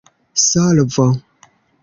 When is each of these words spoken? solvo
solvo 0.45 1.05